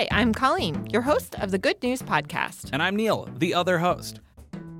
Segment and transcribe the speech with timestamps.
[0.00, 2.70] Hi, I'm Colleen, your host of the Good News Podcast.
[2.72, 4.20] And I'm Neil, the other host.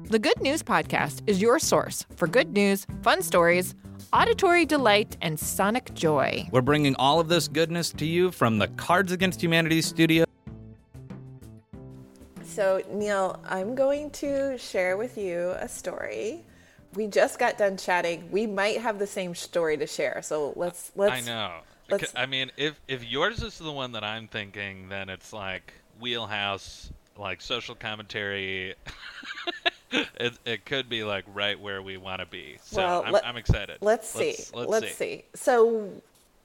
[0.04, 3.74] The Good News Podcast is your source for good news, fun stories,
[4.14, 6.48] auditory delight, and sonic joy.
[6.52, 10.24] We're bringing all of this goodness to you from the Cards Against Humanity studio.
[12.42, 16.46] So, Neil, I'm going to share with you a story.
[16.94, 18.30] We just got done chatting.
[18.30, 20.22] We might have the same story to share.
[20.22, 21.12] So let's let's.
[21.12, 21.60] I know.
[21.90, 25.72] Let's- I mean, if if yours is the one that I'm thinking, then it's like
[26.00, 28.74] wheelhouse, like social commentary.
[29.92, 32.58] it it could be like right where we want to be.
[32.62, 33.78] So Well, I'm, let- I'm excited.
[33.80, 34.36] Let's see.
[34.54, 35.24] Let's, see.
[35.34, 35.90] So,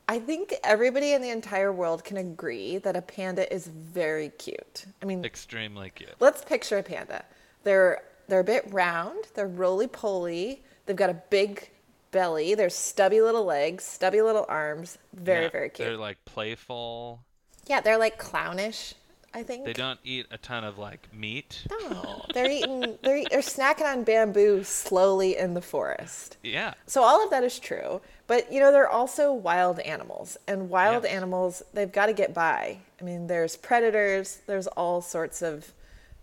[0.08, 4.85] I think everybody in the entire world can agree that a panda is very cute.
[5.02, 6.13] I mean, Extremely cute.
[6.20, 7.23] let's picture a panda.
[7.63, 9.26] They're they're a bit round.
[9.35, 10.63] They're roly poly.
[10.85, 11.70] They've got a big
[12.16, 12.55] belly.
[12.55, 14.98] They're stubby little legs, stubby little arms.
[15.14, 15.88] Very Yeah, very cute.
[15.88, 17.20] They're like playful.
[17.68, 18.94] yeah, they're like clownish.
[19.34, 21.68] I think They don't eat a ton of like meat.
[21.70, 22.98] No, they're eating.
[23.04, 26.38] They're, they're snacking on bamboo slowly in the forest.
[26.41, 26.74] Yeah.
[26.88, 31.04] So all of that is true, but you know they're also wild animals, and wild
[31.04, 31.12] Yes.
[31.12, 32.77] animals they've got to get by.
[33.02, 34.40] I mean, there's predators.
[34.48, 35.74] There's all sorts of.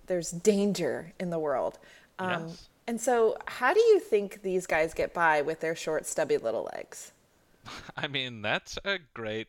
[0.07, 1.79] There's danger in the world.
[2.19, 2.69] Um, Yes.
[2.87, 6.69] And so, how do you think these guys get by with their short, stubby little
[6.75, 7.13] legs?
[7.97, 9.49] I mean, that's a great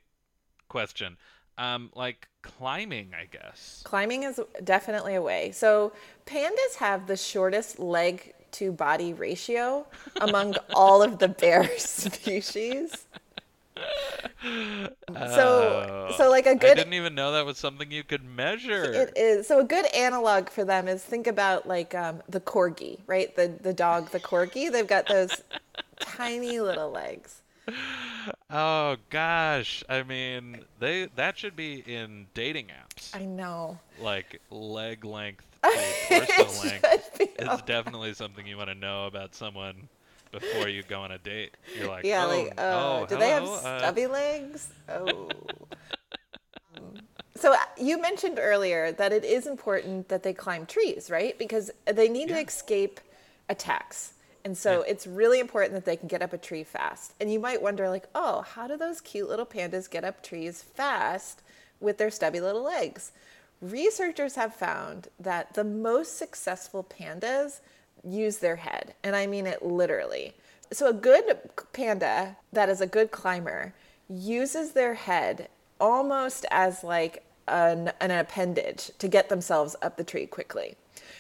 [0.69, 1.17] question.
[1.57, 3.81] Um, like climbing, I guess.
[3.85, 5.51] Climbing is definitely a way.
[5.51, 5.93] So,
[6.25, 9.85] pandas have the shortest leg to body ratio
[10.21, 13.05] among all of the bear species.
[14.43, 18.91] So, so like a good I didn't even know that was something you could measure.
[18.93, 22.99] it is so a good analog for them is think about like um, the corgi,
[23.07, 23.33] right?
[23.35, 24.71] The the dog, the corgi.
[24.71, 25.43] They've got those
[25.99, 27.41] tiny little legs.
[28.49, 33.15] Oh gosh, I mean, they that should be in dating apps.
[33.15, 33.79] I know.
[34.01, 35.45] Like leg length
[36.07, 39.87] torso length is definitely something you want to know about someone
[40.33, 41.55] before you go on a date.
[41.77, 44.69] You're like, Yeah, oh, like, uh, oh, do they have hello, uh, stubby legs?
[44.89, 45.29] Oh.
[47.35, 51.37] so uh, you mentioned earlier that it is important that they climb trees, right?
[51.39, 52.99] Because they need to escape
[53.47, 54.13] attacks.
[54.45, 57.13] And so it's really important that they can get up a tree fast.
[57.21, 60.61] And you might wonder, like, oh, how do those cute little pandas get up trees
[60.61, 61.41] fast
[61.79, 63.13] with their stubby little legs?
[63.61, 67.61] Researchers have found that the most successful pandas
[68.03, 70.33] use their head, and I mean it literally.
[70.71, 71.37] So, a good
[71.71, 73.73] panda that is a good climber
[74.09, 75.49] uses their head
[75.79, 80.75] almost as like an, an appendage to get themselves up the tree quickly.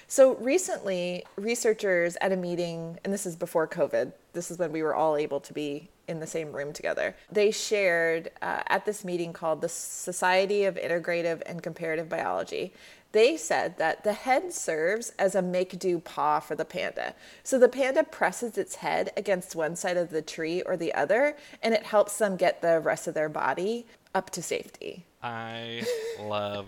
[0.07, 4.83] So, recently, researchers at a meeting, and this is before COVID, this is when we
[4.83, 7.15] were all able to be in the same room together.
[7.31, 12.73] They shared uh, at this meeting called the Society of Integrative and Comparative Biology.
[13.13, 17.13] They said that the head serves as a make do paw for the panda.
[17.43, 21.37] So the panda presses its head against one side of the tree or the other,
[21.61, 23.85] and it helps them get the rest of their body
[24.15, 25.05] up to safety.
[25.21, 25.83] I
[26.19, 26.65] love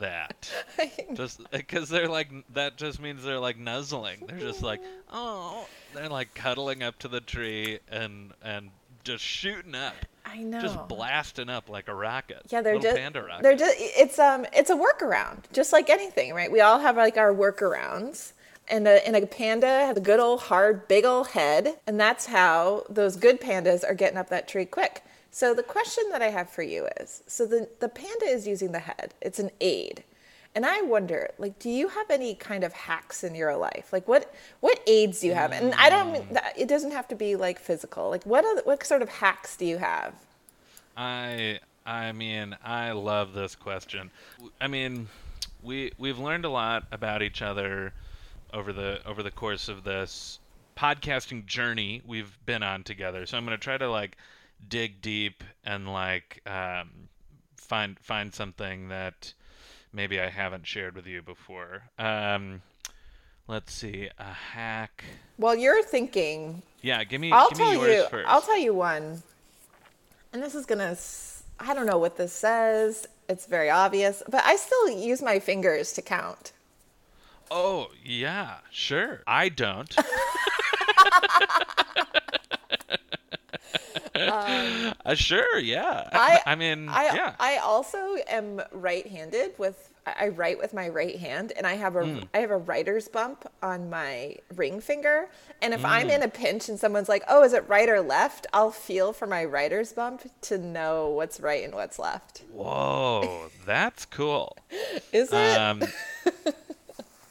[0.00, 0.50] that.
[1.14, 4.18] just because they're like that just means they're like nuzzling.
[4.26, 4.80] They're just like,
[5.12, 8.70] oh, they're like cuddling up to the tree and and
[9.04, 9.94] just shooting up.
[10.24, 10.60] I know.
[10.60, 12.42] Just blasting up like a rocket.
[12.48, 13.42] Yeah, they're Little just panda rocket.
[13.42, 16.50] they're just it's um it's a workaround, just like anything, right?
[16.50, 18.32] We all have like our workarounds.
[18.66, 22.24] And a, and a panda has a good old hard big old head, and that's
[22.24, 25.02] how those good pandas are getting up that tree quick.
[25.30, 28.72] So the question that I have for you is, so the the panda is using
[28.72, 29.12] the head.
[29.20, 30.02] It's an aid.
[30.54, 33.92] And I wonder, like, do you have any kind of hacks in your life?
[33.92, 35.52] Like, what what aids do you have?
[35.52, 38.08] And I don't mean that it doesn't have to be like physical.
[38.08, 40.14] Like, what what sort of hacks do you have?
[40.96, 44.10] I I mean, I love this question.
[44.60, 45.08] I mean,
[45.62, 47.92] we we've learned a lot about each other
[48.52, 50.38] over the over the course of this
[50.76, 53.26] podcasting journey we've been on together.
[53.26, 54.16] So I'm going to try to like
[54.68, 57.08] dig deep and like um,
[57.56, 59.34] find find something that
[59.94, 61.82] maybe I haven't shared with you before.
[61.98, 62.62] Um,
[63.48, 65.04] let's see, a hack.
[65.38, 68.08] Well, you're thinking Yeah, give me I'll give me tell yours you.
[68.10, 68.28] first.
[68.28, 69.22] I'll tell you one.
[70.32, 70.96] And this is gonna.
[71.60, 73.06] I don't know what this says.
[73.28, 76.52] It's very obvious, but I still use my fingers to count.
[77.50, 79.22] Oh, yeah, sure.
[79.26, 79.94] I don't.
[84.34, 86.08] Uh, Uh, sure, yeah.
[86.14, 87.36] I, I mean, I, yeah.
[87.38, 91.96] I also am right-handed with I I write with my right hand, and I have
[91.96, 92.40] a I Hmm.
[92.40, 95.30] have a writer's bump on my ring finger.
[95.62, 95.86] And if Hmm.
[95.86, 99.12] I'm in a pinch and someone's like, "Oh, is it right or left?" I'll feel
[99.12, 102.42] for my writer's bump to know what's right and what's left.
[102.46, 104.56] Whoa, that's cool.
[105.12, 105.62] Is it?
[105.78, 105.94] Um,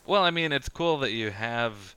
[0.06, 1.96] well, I mean, it's cool that you have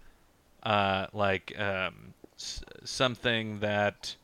[0.62, 4.16] uh, like um, s- something that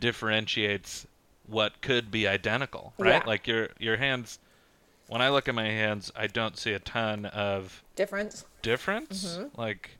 [0.00, 1.06] differentiates
[1.46, 3.22] what could be identical, right?
[3.22, 3.26] Yeah.
[3.26, 4.38] Like your your hands.
[5.08, 8.44] When I look at my hands, I don't see a ton of Difference.
[8.62, 9.38] difference.
[9.56, 9.98] Like,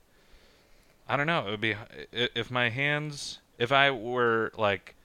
[1.07, 1.47] I don't know.
[1.47, 1.75] It would be
[2.11, 4.95] if my hands, if I were like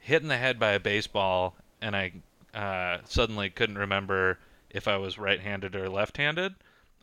[0.00, 2.12] hit in the head by a baseball and I
[2.52, 6.54] uh, suddenly couldn't remember if I was right-handed or left-handed,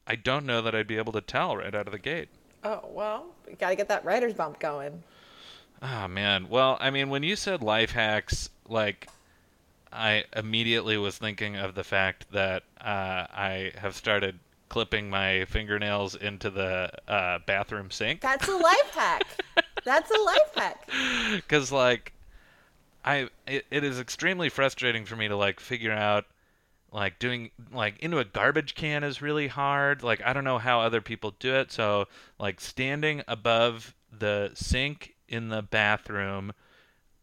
[0.05, 2.27] I don't know that I'd be able to tell right out of the gate.
[2.65, 5.01] Oh well, you gotta get that writer's bump going.
[5.81, 6.49] Oh man.
[6.49, 9.07] Well, I mean, when you said life hacks, like
[9.91, 16.15] I immediately was thinking of the fact that uh, I have started clipping my fingernails
[16.15, 18.21] into the uh, bathroom sink.
[18.21, 19.23] That's a life hack.
[19.83, 20.89] That's a life hack.
[21.35, 22.13] because like
[23.05, 26.25] i it, it is extremely frustrating for me to like figure out
[26.91, 30.81] like doing like into a garbage can is really hard like i don't know how
[30.81, 32.05] other people do it so
[32.39, 36.51] like standing above the sink in the bathroom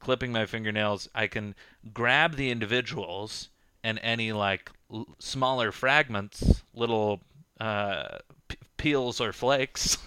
[0.00, 1.54] clipping my fingernails i can
[1.92, 3.48] grab the individuals
[3.84, 7.20] and any like l- smaller fragments little
[7.60, 8.18] uh
[8.48, 9.98] p- peels or flakes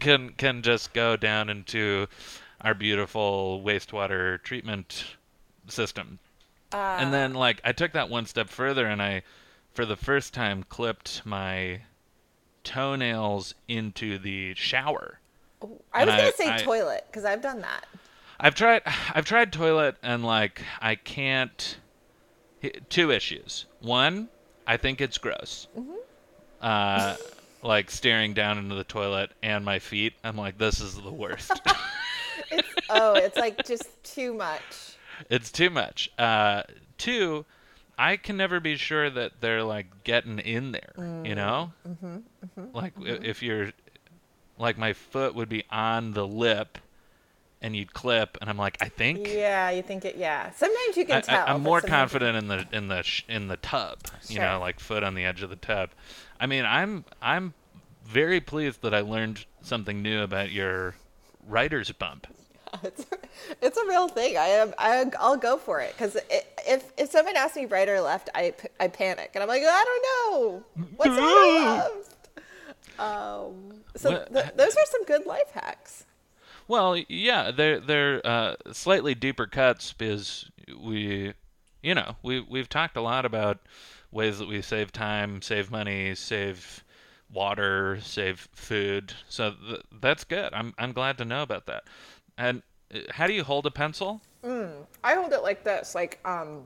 [0.00, 2.06] can can just go down into
[2.62, 5.04] our beautiful wastewater treatment
[5.68, 6.18] system.
[6.72, 9.22] and then like I took that one step further and I
[9.72, 11.80] for the first time clipped my
[12.66, 15.20] toenails into the shower.
[15.62, 17.86] I was And gonna I- say I- toilet because I've done that.
[18.38, 18.82] I've tried
[19.14, 21.78] I've tried toilet and like I can't
[22.90, 23.64] two issues.
[23.80, 24.28] One,
[24.66, 25.68] I think it's gross.
[26.60, 27.16] Uh
[27.62, 30.12] like staring down into the toilet and my feet.
[30.22, 31.52] I'm like this is the worst.
[32.88, 34.96] Oh, it's like just too much.
[35.30, 36.10] it's too much.
[36.18, 36.62] Uh
[36.98, 37.44] two,
[37.98, 41.34] I can never be sure that they're like getting in there, you mm-hmm.
[41.34, 41.72] know?
[41.88, 42.06] Mm-hmm.
[42.06, 43.24] mm-hmm, like i- mm-hmm.
[43.24, 43.72] if you're
[44.58, 46.78] like my foot would be on the lip
[47.62, 50.16] and you'd clip and I'm like I think Yeah, you think it.
[50.16, 51.46] Yeah, sometimes you can I, tell.
[51.46, 53.98] I, am more confident in the in the sh- in the tub.
[54.28, 55.90] You know, like foot on the edge of the tub.
[56.38, 57.54] I mean, I'm I'm
[58.04, 60.94] very pleased that I learned something new about your
[61.46, 62.26] writer's bump.
[62.82, 63.06] It's,
[63.62, 64.36] it's a real thing.
[64.36, 64.74] I am.
[64.78, 66.16] I, I'll go for it because
[66.66, 69.84] if if someone asks me right or left, I I panic and I'm like, I
[69.84, 70.64] don't know
[70.96, 72.16] what's right left.
[72.98, 76.04] Um, so th- those are some good life hacks.
[76.68, 80.50] Well, yeah, they're they're uh, slightly deeper cuts because
[80.80, 81.34] we,
[81.82, 83.58] you know, we we've talked a lot about
[84.10, 86.82] ways that we save time, save money, save
[87.32, 89.12] water, save food.
[89.28, 90.52] So th- that's good.
[90.52, 91.84] I'm I'm glad to know about that.
[92.38, 92.62] And
[92.94, 94.20] uh, how do you hold a pencil?
[95.02, 96.62] I hold it like this, like um,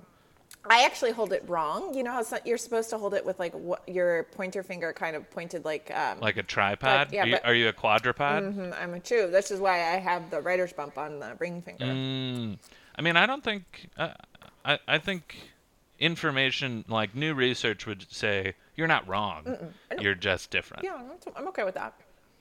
[0.69, 1.94] I actually hold it wrong.
[1.94, 4.93] You know how so- you're supposed to hold it with like what, your pointer finger
[4.93, 6.20] kind of pointed like um.
[6.20, 7.11] Like a tripod?
[7.11, 8.55] yeah, are, you, but- are you a quadrupod?
[8.55, 9.31] mhm, I'm a true.
[9.31, 11.87] This is why I have the writer's bump on the ring finger.
[11.87, 12.58] Mm,
[12.96, 13.88] I mean, I don't think.
[13.96, 14.11] Uh,
[14.64, 15.37] I I think
[15.99, 19.73] information like new research would say you're not wrong.
[19.99, 20.84] You're just different.
[20.84, 21.94] Yeah, I'm- I'm okay with that.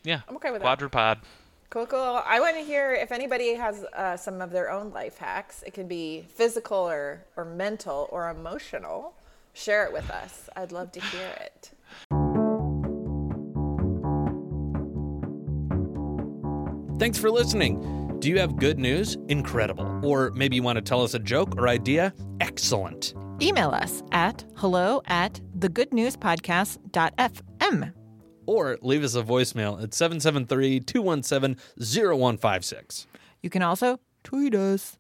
[0.04, 0.22] Yeah.
[0.28, 0.80] I'm okay with that.
[0.80, 1.20] Quadrupod.
[1.70, 2.24] Cool, cool.
[2.26, 5.62] I want to hear if anybody has uh, some of their own life hacks.
[5.68, 9.14] It can be physical or, or mental or emotional.
[9.54, 10.50] Share it with us.
[10.56, 11.70] I'd love to hear it.
[17.00, 18.18] Thanks for listening.
[18.20, 19.16] Do you have good news?
[19.28, 20.02] Incredible.
[20.04, 22.16] Or maybe you want to tell us a joke or idea?
[22.42, 23.14] Excellent.
[23.42, 27.94] Email us at hello at thegoodnewspodcast.fm.
[28.50, 33.06] Or leave us a voicemail at 773 217 0156.
[33.44, 34.98] You can also tweet us.